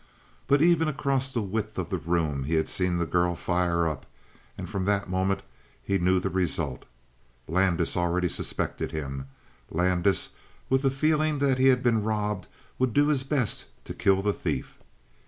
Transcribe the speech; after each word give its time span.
But 0.47 0.63
even 0.63 0.87
across 0.87 1.31
the 1.31 1.43
width 1.43 1.77
of 1.77 1.91
the 1.91 1.99
room 1.99 2.45
he 2.45 2.55
had 2.55 2.67
seen 2.67 2.97
the 2.97 3.05
girl 3.05 3.35
fire 3.35 3.87
up, 3.87 4.07
and 4.57 4.67
from 4.67 4.85
that 4.85 5.07
moment 5.11 5.43
he 5.83 5.99
knew 5.99 6.19
the 6.19 6.31
result. 6.31 6.85
Landis 7.47 7.95
already 7.95 8.27
suspected 8.27 8.91
him; 8.91 9.27
Landis, 9.69 10.29
with 10.71 10.81
the 10.81 10.89
feeling 10.89 11.37
that 11.37 11.59
he 11.59 11.67
had 11.67 11.83
been 11.83 12.01
robbed, 12.03 12.47
would 12.79 12.93
do 12.93 13.09
his 13.09 13.23
best 13.23 13.65
to 13.83 13.93
kill 13.93 14.23
the 14.23 14.33
thief. 14.33 14.79